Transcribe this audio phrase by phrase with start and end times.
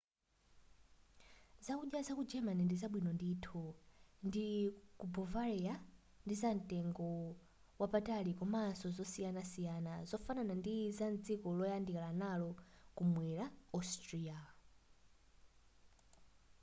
[1.65, 3.63] zakudya zaku germany ndi zabwino ndithu
[4.27, 4.45] ndi
[4.99, 5.75] ku bovaria
[6.25, 7.09] ndizamtengo
[7.79, 12.49] wapatali komanso zosiyanasiyana zofanana ndi za dziko loyandikana nalo
[12.95, 13.45] kumwera
[13.77, 14.37] austria